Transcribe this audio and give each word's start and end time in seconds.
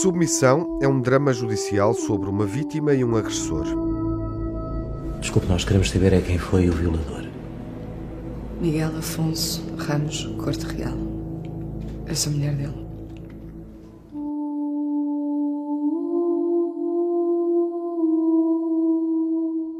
Submissão 0.00 0.78
é 0.80 0.86
um 0.86 1.00
drama 1.00 1.32
judicial 1.32 1.92
sobre 1.92 2.30
uma 2.30 2.46
vítima 2.46 2.94
e 2.94 3.04
um 3.04 3.16
agressor. 3.16 3.66
Desculpe, 5.20 5.48
nós 5.48 5.64
queremos 5.64 5.90
saber 5.90 6.12
é 6.12 6.20
quem 6.20 6.38
foi 6.38 6.68
o 6.68 6.72
violador. 6.72 7.26
Miguel 8.60 8.96
Afonso 8.96 9.62
Ramos 9.76 10.24
Corte 10.42 10.64
Real. 10.66 10.96
Essa 12.06 12.30
mulher 12.30 12.54
dele. 12.54 12.87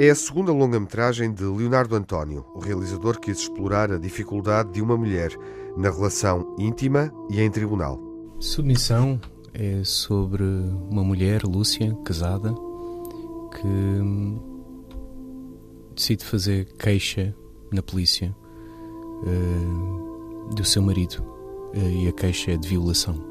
É 0.00 0.08
a 0.08 0.14
segunda 0.14 0.50
longa-metragem 0.50 1.30
de 1.30 1.44
Leonardo 1.44 1.94
António, 1.94 2.42
o 2.54 2.58
realizador 2.58 3.20
quis 3.20 3.40
explorar 3.40 3.92
a 3.92 3.98
dificuldade 3.98 4.72
de 4.72 4.80
uma 4.80 4.96
mulher 4.96 5.30
na 5.76 5.90
relação 5.90 6.56
íntima 6.58 7.12
e 7.28 7.38
em 7.38 7.50
tribunal. 7.50 8.00
Submissão 8.38 9.20
é 9.52 9.84
sobre 9.84 10.42
uma 10.90 11.04
mulher, 11.04 11.42
Lúcia, 11.42 11.94
casada, 12.02 12.54
que 13.50 13.66
hum, 13.66 14.40
decide 15.94 16.24
fazer 16.24 16.72
queixa 16.78 17.36
na 17.70 17.82
polícia 17.82 18.34
uh, 19.22 20.54
do 20.54 20.64
seu 20.64 20.80
marido 20.80 21.22
uh, 21.74 21.90
e 21.90 22.08
a 22.08 22.12
queixa 22.12 22.52
é 22.52 22.56
de 22.56 22.66
violação. 22.66 23.22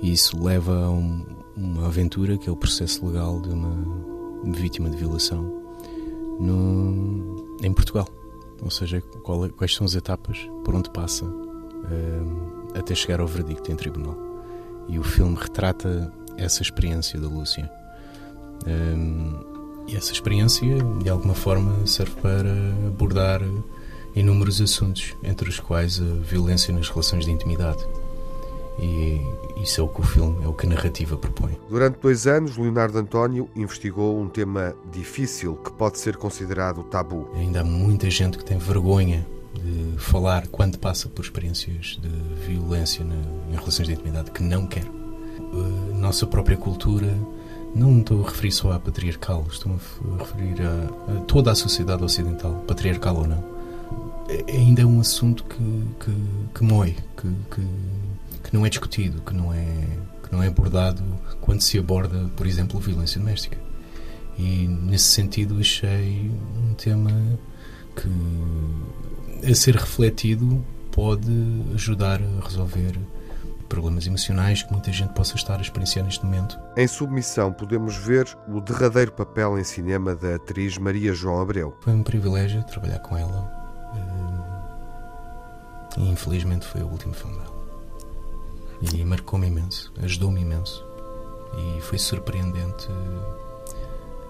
E 0.00 0.12
isso 0.12 0.40
leva 0.40 0.84
a 0.84 0.90
um, 0.92 1.26
uma 1.56 1.88
aventura 1.88 2.38
que 2.38 2.48
é 2.48 2.52
o 2.52 2.56
processo 2.56 3.04
legal 3.04 3.40
de 3.40 3.48
uma 3.48 4.52
vítima 4.52 4.88
de 4.88 4.96
violação 4.96 5.60
no, 6.40 7.56
em 7.62 7.72
Portugal. 7.72 8.08
Ou 8.62 8.70
seja, 8.70 9.00
qual, 9.22 9.44
é, 9.46 9.48
quais 9.48 9.74
são 9.74 9.84
as 9.84 9.94
etapas 9.94 10.38
por 10.64 10.74
onde 10.74 10.88
passa 10.90 11.24
uh, 11.24 12.78
até 12.78 12.94
chegar 12.94 13.20
ao 13.20 13.26
verdicto 13.26 13.72
em 13.72 13.76
tribunal 13.76 14.16
e 14.88 14.98
o 14.98 15.02
filme 15.02 15.36
retrata 15.36 16.12
essa 16.36 16.62
experiência 16.62 17.20
da 17.20 17.28
Lúcia. 17.28 17.70
Um, 18.66 19.52
e 19.88 19.96
essa 19.96 20.12
experiência, 20.12 20.78
de 21.02 21.08
alguma 21.08 21.34
forma, 21.34 21.86
serve 21.86 22.14
para 22.20 22.52
abordar 22.86 23.40
inúmeros 24.14 24.60
assuntos, 24.60 25.14
entre 25.22 25.48
os 25.48 25.58
quais 25.58 26.00
a 26.00 26.22
violência 26.22 26.72
nas 26.72 26.88
relações 26.88 27.24
de 27.24 27.32
intimidade. 27.32 27.84
E 28.78 29.20
isso 29.62 29.80
é 29.80 29.84
o 29.84 29.88
que 29.88 30.00
o 30.00 30.04
filme, 30.04 30.44
é 30.44 30.48
o 30.48 30.52
que 30.52 30.66
a 30.66 30.68
narrativa 30.68 31.16
propõe. 31.16 31.58
Durante 31.68 31.98
dois 32.00 32.26
anos, 32.26 32.56
Leonardo 32.56 32.98
António 32.98 33.48
investigou 33.54 34.20
um 34.20 34.28
tema 34.28 34.74
difícil 34.90 35.56
que 35.56 35.70
pode 35.72 35.98
ser 35.98 36.16
considerado 36.16 36.82
tabu. 36.84 37.28
Ainda 37.34 37.60
há 37.60 37.64
muita 37.64 38.10
gente 38.10 38.38
que 38.38 38.44
tem 38.44 38.58
vergonha 38.58 39.26
de 39.54 39.98
falar 39.98 40.46
quando 40.48 40.78
passa 40.78 41.08
por 41.08 41.22
experiências 41.22 41.98
de 42.00 42.08
violência 42.46 43.02
em 43.02 43.54
relações 43.54 43.86
de 43.86 43.94
intimidade 43.94 44.30
que 44.30 44.42
não 44.42 44.66
quer. 44.66 44.84
A 45.94 45.98
nossa 45.98 46.26
própria 46.26 46.56
cultura, 46.56 47.14
não 47.74 48.00
estou 48.00 48.24
a 48.24 48.28
referir 48.28 48.52
só 48.52 48.72
à 48.72 48.78
patriarcal, 48.78 49.46
estou 49.50 49.72
a 49.72 50.18
referir 50.18 50.62
a, 50.62 51.12
a 51.12 51.20
toda 51.24 51.52
a 51.52 51.54
sociedade 51.54 52.02
ocidental, 52.02 52.64
patriarcal 52.66 53.16
ou 53.16 53.26
não, 53.26 53.52
é, 54.28 54.52
ainda 54.52 54.82
é 54.82 54.86
um 54.86 55.00
assunto 55.00 55.44
que, 55.44 55.84
que, 56.00 56.14
que 56.54 56.64
moe, 56.64 56.96
que, 57.16 57.28
que, 57.50 57.66
que 58.42 58.54
não 58.54 58.66
é 58.66 58.68
discutido, 58.68 59.22
que 59.22 59.34
não 59.34 59.52
é, 59.52 59.64
que 60.22 60.32
não 60.32 60.42
é 60.42 60.48
abordado 60.48 61.02
quando 61.40 61.60
se 61.60 61.78
aborda, 61.78 62.30
por 62.36 62.46
exemplo, 62.46 62.80
violência 62.80 63.20
doméstica. 63.20 63.58
E 64.38 64.66
nesse 64.66 65.04
sentido 65.04 65.58
achei 65.60 66.30
um 66.56 66.74
tema 66.74 67.10
que 67.94 69.50
a 69.50 69.54
ser 69.54 69.76
refletido 69.76 70.64
pode 70.90 71.30
ajudar 71.74 72.20
a 72.20 72.44
resolver 72.44 72.98
problemas 73.68 74.06
emocionais 74.06 74.62
que 74.62 74.70
muita 74.70 74.92
gente 74.92 75.14
possa 75.14 75.34
estar 75.34 75.58
a 75.58 75.62
experienciar 75.62 76.04
neste 76.04 76.24
momento. 76.24 76.58
Em 76.76 76.86
submissão 76.86 77.52
podemos 77.52 77.96
ver 77.96 78.26
o 78.46 78.60
derradeiro 78.60 79.12
papel 79.12 79.58
em 79.58 79.64
cinema 79.64 80.14
da 80.14 80.34
atriz 80.34 80.76
Maria 80.76 81.14
João 81.14 81.40
Abreu. 81.40 81.74
Foi 81.80 81.94
um 81.94 82.02
privilégio 82.02 82.62
trabalhar 82.64 82.98
com 82.98 83.16
ela 83.16 83.50
eh, 85.96 86.00
e 86.00 86.10
infelizmente 86.10 86.66
foi 86.66 86.82
o 86.82 86.86
último 86.86 87.14
filme 87.14 87.38
dela. 87.38 87.61
E 88.82 89.04
marcou-me 89.04 89.46
imenso, 89.46 89.92
ajudou-me 90.02 90.40
imenso 90.40 90.84
e 91.56 91.80
foi 91.80 91.98
surpreendente 91.98 92.88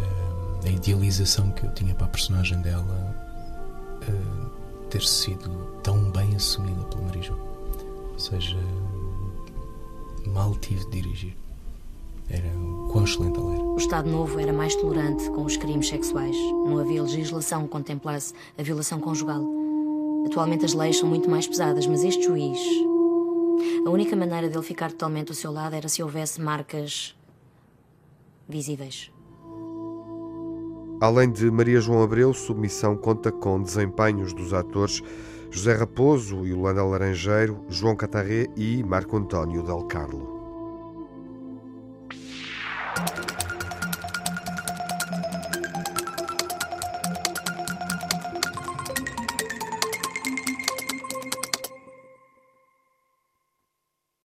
eh, 0.00 0.68
a 0.68 0.70
idealização 0.70 1.50
que 1.50 1.64
eu 1.64 1.74
tinha 1.74 1.94
para 1.94 2.06
a 2.06 2.08
personagem 2.08 2.60
dela 2.62 3.14
eh, 4.02 4.86
ter 4.88 5.02
sido 5.02 5.50
tão 5.82 6.10
bem 6.10 6.34
assumida 6.34 6.82
pelo 6.84 7.04
Marijo. 7.04 7.36
Ou 8.12 8.18
seja, 8.18 8.56
mal 10.26 10.54
tive 10.56 10.84
de 10.86 10.90
dirigir. 10.90 11.36
Era 12.30 12.50
quão 12.90 13.04
excelente 13.04 13.38
ela 13.38 13.54
era. 13.54 13.62
O 13.62 13.76
Estado 13.76 14.10
Novo 14.10 14.38
era 14.38 14.52
mais 14.52 14.74
tolerante 14.76 15.30
com 15.30 15.44
os 15.44 15.56
crimes 15.56 15.88
sexuais. 15.88 16.36
Não 16.36 16.78
havia 16.78 17.02
legislação 17.02 17.62
que 17.62 17.68
contemplasse 17.68 18.34
a 18.58 18.62
violação 18.62 19.00
conjugal. 19.00 19.42
Atualmente 20.26 20.64
as 20.64 20.74
leis 20.74 20.98
são 20.98 21.08
muito 21.08 21.30
mais 21.30 21.46
pesadas, 21.46 21.86
mas 21.86 22.04
este 22.04 22.22
juiz. 22.22 22.58
A 23.86 23.90
única 23.90 24.14
maneira 24.16 24.48
dele 24.48 24.62
ficar 24.62 24.90
totalmente 24.90 25.28
ao 25.28 25.34
seu 25.34 25.52
lado 25.52 25.74
era 25.74 25.88
se 25.88 26.02
houvesse 26.02 26.40
marcas 26.40 27.16
visíveis. 28.48 29.10
Além 31.00 31.30
de 31.30 31.50
Maria 31.50 31.80
João 31.80 32.02
Abreu, 32.02 32.34
Submissão 32.34 32.96
conta 32.96 33.30
com 33.30 33.62
desempenhos 33.62 34.32
dos 34.32 34.52
atores 34.52 35.00
José 35.50 35.74
Raposo, 35.74 36.44
Yolanda 36.44 36.84
Laranjeiro, 36.84 37.64
João 37.68 37.96
Catarré 37.96 38.48
e 38.56 38.82
Marco 38.82 39.16
António 39.16 39.62
Del 39.62 39.84
Carlo. 39.84 40.37